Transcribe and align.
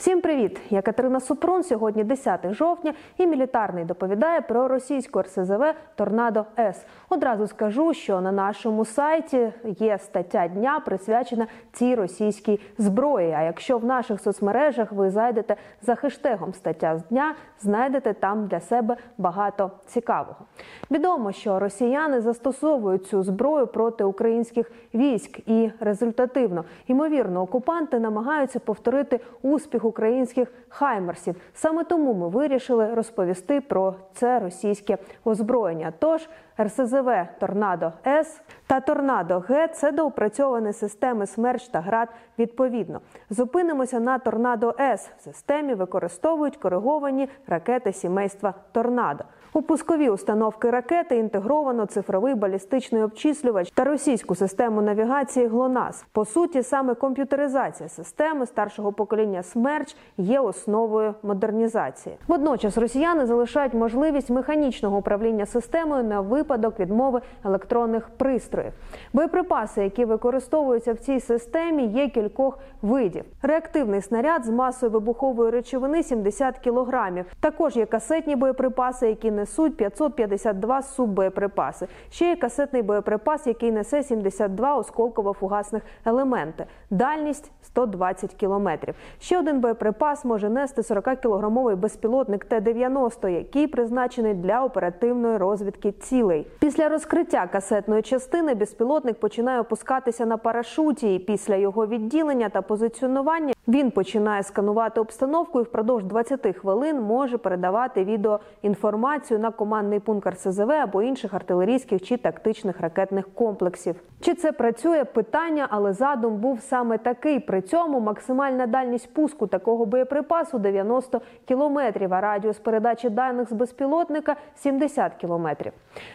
Всім 0.00 0.20
привіт! 0.20 0.60
Я 0.70 0.82
Катерина 0.82 1.20
Супрун. 1.20 1.62
Сьогодні 1.62 2.04
10 2.04 2.52
жовтня, 2.52 2.94
і 3.18 3.26
мілітарний 3.26 3.84
доповідає 3.84 4.40
про 4.40 4.68
російську 4.68 5.22
РСЗВ 5.22 5.64
Торнадо 5.94 6.44
С. 6.58 6.84
Одразу 7.08 7.46
скажу, 7.46 7.94
що 7.94 8.20
на 8.20 8.32
нашому 8.32 8.84
сайті 8.84 9.52
є 9.64 9.98
стаття 9.98 10.48
дня, 10.48 10.80
присвячена 10.84 11.46
цій 11.72 11.94
російській 11.94 12.60
зброї. 12.78 13.32
А 13.32 13.42
якщо 13.42 13.78
в 13.78 13.84
наших 13.84 14.20
соцмережах 14.20 14.92
ви 14.92 15.10
зайдете 15.10 15.56
за 15.82 15.94
хештегом 15.94 16.54
стаття 16.54 16.98
з 16.98 17.04
дня, 17.04 17.34
знайдете 17.60 18.14
там 18.14 18.46
для 18.46 18.60
себе 18.60 18.96
багато 19.18 19.70
цікавого. 19.86 20.46
Відомо, 20.90 21.32
що 21.32 21.58
росіяни 21.58 22.20
застосовують 22.20 23.06
цю 23.06 23.22
зброю 23.22 23.66
проти 23.66 24.04
українських 24.04 24.72
військ 24.94 25.40
і 25.46 25.70
результативно. 25.80 26.64
Ймовірно, 26.86 27.42
окупанти 27.42 27.98
намагаються 27.98 28.58
повторити 28.58 29.20
успіх 29.42 29.89
українських 29.90 30.52
хаймерсів. 30.68 31.36
Саме 31.54 31.84
тому 31.84 32.14
ми 32.14 32.28
вирішили 32.28 32.94
розповісти 32.94 33.60
про 33.60 33.94
це 34.14 34.38
російське 34.38 34.98
озброєння. 35.24 35.92
Тож 35.98 36.28
РСЗВ 36.64 37.10
Торнадо 37.38 37.92
С 38.06 38.40
та 38.66 38.80
Торнадо 38.80 39.40
Г 39.48 39.68
це 39.68 39.92
доопрацьовані 39.92 40.72
системи 40.72 41.26
смерч 41.26 41.68
та 41.68 41.80
град 41.80 42.08
відповідно. 42.38 43.00
Зупинимося 43.30 44.00
на 44.00 44.18
Торнадо 44.18 44.74
С. 44.80 45.10
В 45.18 45.22
системі 45.22 45.74
використовують 45.74 46.56
кориговані 46.56 47.28
ракети 47.46 47.92
сімейства 47.92 48.54
Торнадо. 48.72 49.24
У 49.52 49.62
пускові 49.62 50.10
установки 50.10 50.70
ракети 50.70 51.16
інтегровано 51.16 51.86
цифровий 51.86 52.34
балістичний 52.34 53.02
обчислювач 53.02 53.70
та 53.70 53.84
російську 53.84 54.34
систему 54.34 54.82
навігації 54.82 55.46
ГЛОНАС. 55.46 56.04
По 56.12 56.24
суті, 56.24 56.62
саме 56.62 56.94
комп'ютеризація 56.94 57.88
системи 57.88 58.46
старшого 58.46 58.92
покоління 58.92 59.42
«Смерч» 59.42 59.96
є 60.16 60.40
основою 60.40 61.14
модернізації. 61.22 62.16
Водночас 62.28 62.78
росіяни 62.78 63.26
залишають 63.26 63.74
можливість 63.74 64.30
механічного 64.30 64.96
управління 64.96 65.46
системою 65.46 66.04
на 66.04 66.20
випадок 66.20 66.49
відмови 66.56 67.20
електронних 67.44 68.08
пристроїв. 68.16 68.72
Боєприпаси, 69.12 69.82
які 69.82 70.04
використовуються 70.04 70.92
в 70.92 70.98
цій 70.98 71.20
системі, 71.20 71.86
є 71.86 72.08
кількох 72.08 72.58
видів. 72.82 73.24
Реактивний 73.42 74.02
снаряд 74.02 74.44
з 74.44 74.48
масою 74.48 74.92
вибухової 74.92 75.50
речовини 75.50 76.02
70 76.02 76.58
кілограмів. 76.58 77.24
Також 77.40 77.76
є 77.76 77.86
касетні 77.86 78.36
боєприпаси, 78.36 79.08
які 79.08 79.30
несуть 79.30 79.76
552 79.76 80.82
суббоєприпаси. 80.82 81.86
Ще 82.10 82.28
є 82.28 82.36
касетний 82.36 82.82
боєприпас, 82.82 83.46
який 83.46 83.72
несе 83.72 84.02
72 84.02 84.78
осколково-фугасних 84.78 85.80
елементи. 86.04 86.66
Дальність 86.90 87.50
120 87.62 88.34
кілометрів. 88.34 88.94
Ще 89.18 89.38
один 89.38 89.60
боєприпас 89.60 90.24
може 90.24 90.48
нести 90.48 90.82
40-кілограмовий 90.82 91.76
безпілотник 91.76 92.44
Т-90, 92.44 93.28
який 93.28 93.66
призначений 93.66 94.34
для 94.34 94.64
оперативної 94.64 95.36
розвідки 95.36 95.92
цілей. 95.92 96.39
Після 96.58 96.88
розкриття 96.88 97.46
касетної 97.46 98.02
частини 98.02 98.54
безпілотник 98.54 99.20
починає 99.20 99.60
опускатися 99.60 100.26
на 100.26 100.36
парашуті, 100.36 101.14
і 101.14 101.18
після 101.18 101.56
його 101.56 101.86
відділення 101.86 102.48
та 102.48 102.62
позиціонування 102.62 103.54
він 103.68 103.90
починає 103.90 104.42
сканувати 104.42 105.00
обстановку 105.00 105.60
і 105.60 105.62
впродовж 105.62 106.04
20 106.04 106.56
хвилин 106.56 107.00
може 107.00 107.38
передавати 107.38 108.04
відеоінформацію 108.04 109.40
на 109.40 109.50
командний 109.50 110.00
пункт 110.00 110.26
РСЗВ 110.26 110.70
або 110.70 111.02
інших 111.02 111.34
артилерійських 111.34 112.02
чи 112.02 112.16
тактичних 112.16 112.80
ракетних 112.80 113.34
комплексів. 113.34 113.96
Чи 114.20 114.34
це 114.34 114.52
працює 114.52 115.04
питання, 115.04 115.66
але 115.70 115.92
задум 115.92 116.36
був 116.36 116.60
саме 116.60 116.98
такий. 116.98 117.40
При 117.40 117.62
цьому 117.62 118.00
максимальна 118.00 118.66
дальність 118.66 119.14
пуску 119.14 119.46
такого 119.46 119.86
боєприпасу 119.86 120.58
90 120.58 121.20
кілометрів, 121.44 122.14
а 122.14 122.20
радіус 122.20 122.58
передачі 122.58 123.10
даних 123.10 123.48
з 123.48 123.52
безпілотника 123.52 124.36
70 124.54 125.14
кілометрів. 125.14 125.72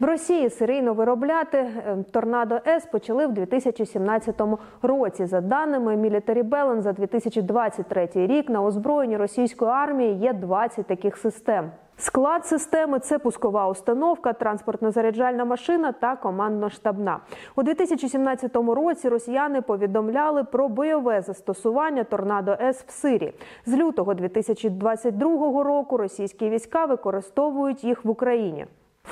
В 0.00 0.04
Росії 0.04 0.50
серійно 0.50 0.94
виробляти 0.94 1.58
е, 1.58 1.96
Торнадо 2.10 2.60
С 2.66 2.86
почали 2.86 3.26
в 3.26 3.32
2017 3.32 4.42
році. 4.82 5.26
За 5.26 5.40
даними 5.40 5.96
Military 5.96 6.42
Balance 6.42 6.80
за 6.80 6.92
2023 7.26 8.08
рік 8.14 8.48
на 8.48 8.62
озброєнні 8.62 9.16
російської 9.16 9.70
армії 9.70 10.14
є 10.14 10.32
20 10.32 10.86
таких 10.86 11.16
систем. 11.16 11.70
Склад 11.96 12.46
системи 12.46 12.98
це 12.98 13.18
пускова 13.18 13.68
установка, 13.68 14.32
транспортно-заряджальна 14.32 15.44
машина 15.44 15.92
та 15.92 16.16
командно-штабна. 16.16 17.16
У 17.56 17.62
2017 17.62 18.56
році 18.56 19.08
росіяни 19.08 19.62
повідомляли 19.62 20.44
про 20.44 20.68
бойове 20.68 21.22
застосування 21.22 22.04
торнадо 22.04 22.56
С 22.60 22.84
в 22.86 22.90
Сирії. 22.90 23.34
З 23.66 23.76
лютого 23.76 24.14
2022 24.14 25.62
року 25.62 25.96
російські 25.96 26.50
війська 26.50 26.84
використовують 26.84 27.84
їх 27.84 28.04
в 28.04 28.10
Україні. 28.10 28.66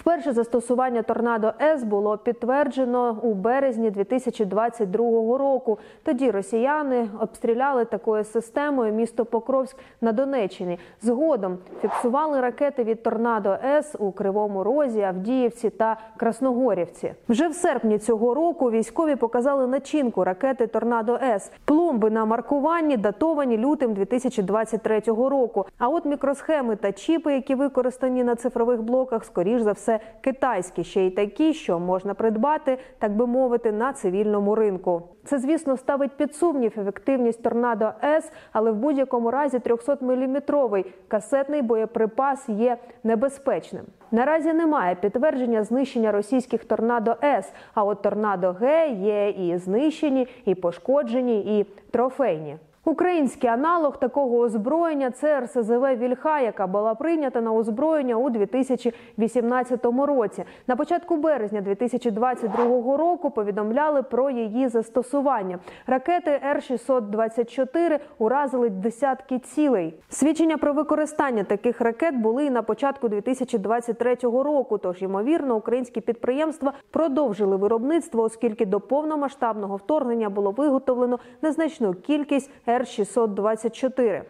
Вперше 0.05 0.33
застосування 0.33 1.03
торнадо 1.03 1.53
С 1.61 1.85
було 1.85 2.19
підтверджено 2.19 3.19
у 3.23 3.35
березні 3.35 3.91
2022 3.91 5.39
року. 5.39 5.79
Тоді 6.03 6.31
росіяни 6.31 7.09
обстріляли 7.21 7.85
такою 7.85 8.25
системою 8.25 8.93
місто 8.93 9.25
Покровськ 9.25 9.77
на 10.01 10.13
Донеччині. 10.13 10.79
Згодом 11.03 11.59
фіксували 11.83 12.41
ракети 12.41 12.85
від 12.85 13.03
торнадо 13.03 13.57
С 13.65 13.97
у 13.99 14.13
Кривому 14.13 14.65
Розі, 14.65 15.03
Авдіївці 15.03 15.71
та 15.71 15.97
Красногорівці. 16.17 17.15
Вже 17.29 17.49
в 17.49 17.55
серпні 17.55 17.99
цього 17.99 18.35
року 18.35 18.71
військові 18.71 19.17
показали 19.17 19.67
начинку 19.67 20.25
ракети 20.25 20.67
Торнадо 20.67 21.19
С. 21.23 21.51
Пломби 21.65 22.11
на 22.11 22.25
маркуванні 22.25 22.97
датовані 22.97 23.59
лютим 23.59 23.95
2023 23.95 25.01
року. 25.07 25.67
А 25.79 25.89
от 25.89 26.05
мікросхеми 26.05 26.77
та 26.77 26.93
чіпи, 26.93 27.35
які 27.35 27.55
використані 27.55 28.25
на 28.25 28.35
цифрових 28.35 28.83
блоках, 28.83 29.25
скоріш 29.25 29.63
за 29.63 29.73
все 29.73 29.94
китайські, 30.21 30.85
ще 30.85 31.07
й 31.07 31.11
такі, 31.11 31.55
що 31.55 31.79
можна 31.79 32.15
придбати, 32.15 32.79
так 32.99 33.13
би 33.17 33.27
мовити, 33.27 33.73
на 33.73 33.93
цивільному 33.93 34.55
ринку. 34.55 35.03
Це, 35.25 35.39
звісно, 35.39 35.77
ставить 35.77 36.17
під 36.17 36.35
сумнів 36.35 36.73
ефективність 36.79 37.43
торнадо 37.43 37.93
С, 38.05 38.33
але 38.53 38.71
в 38.71 38.77
будь-якому 38.77 39.31
разі 39.31 39.59
300-мм 39.59 40.85
касетний 41.09 41.63
боєприпас 41.63 42.49
є 42.49 42.77
небезпечним. 43.05 43.85
Наразі 44.11 44.53
немає 44.53 44.95
підтвердження 44.95 45.65
знищення 45.65 46.13
російських 46.13 46.65
торнадо 46.65 47.17
С. 47.23 47.53
А 47.75 47.85
от 47.85 48.03
торнадо 48.03 48.53
Г 48.53 48.89
є 48.89 49.31
і 49.31 49.59
знищені, 49.59 50.29
і 50.45 50.55
пошкоджені, 50.55 51.59
і 51.59 51.65
трофейні. 51.91 52.57
Український 52.87 53.51
аналог 53.51 53.99
такого 53.99 54.39
озброєння 54.39 55.11
це 55.11 55.41
РСЗВ 55.41 55.97
Вільха, 55.97 56.41
яка 56.41 56.67
була 56.67 56.95
прийнята 56.95 57.41
на 57.41 57.53
озброєння 57.53 58.17
у 58.17 58.31
2018 58.31 59.85
році. 59.85 60.45
На 60.67 60.77
початку 60.77 61.17
березня 61.17 61.61
2022 61.61 62.97
року 62.97 63.31
повідомляли 63.31 64.03
про 64.03 64.31
її 64.31 64.69
застосування. 64.69 65.59
Ракети 65.87 66.41
Р-624 66.45 67.99
уразили 68.19 68.71
десятки 68.71 69.39
цілей. 69.39 69.95
Свідчення 70.09 70.57
про 70.57 70.73
використання 70.73 71.45
таких 71.45 71.81
ракет 71.81 72.17
були 72.17 72.45
і 72.45 72.51
на 72.51 72.63
початку 72.63 73.09
2023 73.09 74.17
року. 74.23 74.79
Тож, 74.79 75.03
ймовірно, 75.03 75.57
українські 75.57 76.01
підприємства 76.01 76.73
продовжили 76.91 77.57
виробництво, 77.57 78.23
оскільки 78.23 78.67
до 78.67 78.81
повномасштабного 78.81 79.77
вторгнення 79.77 80.31
було 80.31 80.51
виготовлено 80.51 81.19
незначну 81.43 81.95
кількість 81.95 82.51
Р-624. 82.75 84.25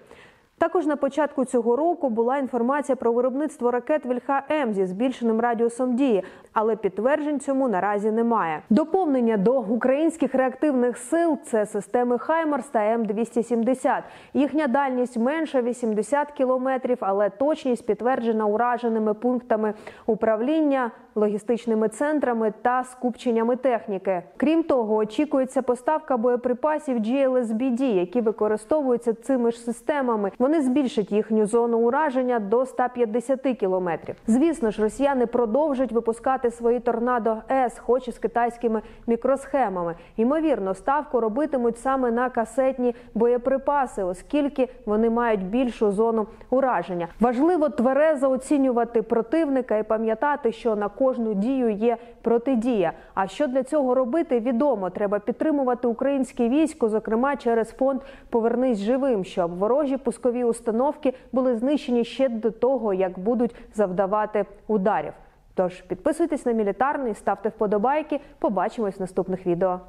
Також 0.65 0.87
на 0.87 0.97
початку 0.97 1.45
цього 1.45 1.77
року 1.77 2.09
була 2.09 2.39
інформація 2.39 2.97
про 2.97 3.13
виробництво 3.13 3.71
ракет 3.71 4.07
Вільха 4.07 4.43
М 4.51 4.75
зі 4.75 4.87
збільшеним 4.87 5.41
радіусом 5.41 5.97
дії, 5.97 6.23
але 6.53 6.77
підтверджень 6.77 7.41
цьому 7.41 7.69
наразі 7.69 8.11
немає. 8.11 8.63
Доповнення 8.71 9.37
до 9.37 9.61
українських 9.61 10.35
реактивних 10.35 10.99
сил 10.99 11.39
це 11.45 11.67
системи 11.67 12.19
Хаймарс 12.19 12.67
та 12.67 12.79
М270. 12.79 14.03
Їхня 14.35 14.67
дальність 14.67 15.17
менша 15.17 15.63
80 15.63 16.31
кілометрів, 16.31 16.99
але 17.01 17.31
точність 17.31 17.87
підтверджена 17.87 18.47
ураженими 18.47 19.15
пунктами 19.15 19.75
управління, 20.07 20.91
логістичними 21.15 21.89
центрами 21.89 22.53
та 22.63 22.85
скупченнями 22.85 23.57
техніки. 23.57 24.23
Крім 24.37 24.63
того, 24.63 24.97
очікується 24.97 25.63
поставка 25.63 26.17
боєприпасів 26.17 26.99
GLSBD, 26.99 27.83
які 27.83 28.21
використовуються 28.21 29.13
цими 29.13 29.51
ж 29.51 29.59
системами. 29.59 30.31
Вони 30.39 30.54
збільшать 30.63 31.13
їхню 31.13 31.47
зону 31.47 31.79
ураження 31.79 32.39
до 32.39 32.67
150 32.67 33.41
кілометрів. 33.41 34.17
Звісно 34.27 34.71
ж, 34.71 34.83
росіяни 34.83 35.27
продовжать 35.27 35.93
випускати 35.93 36.51
свої 36.51 36.81
торнадо 36.81 37.37
С, 37.51 37.79
хоч 37.79 38.09
і 38.09 38.13
з 38.13 38.19
китайськими 38.19 38.83
мікросхемами. 39.07 39.95
Ймовірно, 40.17 40.75
ставку 40.75 41.21
робитимуть 41.21 41.79
саме 41.79 42.11
на 42.11 42.31
касетні 42.31 42.95
боєприпаси, 43.15 44.03
оскільки 44.03 44.69
вони 44.87 45.11
мають 45.11 45.45
більшу 45.45 45.91
зону 45.91 46.27
ураження. 46.51 47.09
Важливо 47.21 47.69
тверезо 47.69 48.31
оцінювати 48.31 49.03
противника 49.03 49.77
і 49.77 49.83
пам'ятати, 49.83 50.53
що 50.53 50.77
на 50.77 50.89
кожну 50.89 51.35
дію 51.35 51.71
є 51.71 51.97
протидія. 52.23 52.93
А 53.15 53.27
що 53.27 53.47
для 53.47 53.63
цього 53.63 53.95
робити, 53.95 54.41
відомо. 54.41 54.91
Треба 54.91 55.19
підтримувати 55.19 55.89
українське 55.89 56.49
військо, 56.49 56.89
зокрема 56.89 57.37
через 57.37 57.71
фонд 57.71 58.01
Повернись 58.31 58.79
живим, 58.79 59.25
щоб 59.25 59.59
ворожі 59.59 59.97
пускові 59.97 60.34
установки 60.43 61.15
були 61.33 61.57
знищені 61.57 62.05
ще 62.05 62.29
до 62.29 62.51
того, 62.51 62.95
як 62.95 63.19
будуть 63.19 63.55
завдавати 63.75 64.45
ударів. 64.67 65.13
Тож 65.55 65.81
підписуйтесь 65.81 66.47
на 66.47 66.53
мілітарний, 66.53 67.15
ставте 67.15 67.49
вподобайки. 67.49 68.21
Побачимось 68.39 68.99
в 68.99 69.01
наступних 69.01 69.47
відео. 69.47 69.81